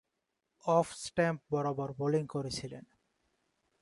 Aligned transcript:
Off stump 0.65 1.41
বরাবর 1.49 1.89
bowling 1.91 2.23
করেছিলেন। 2.27 2.85